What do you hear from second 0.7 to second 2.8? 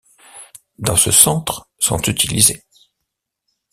Dans ce centre, sont utilisées.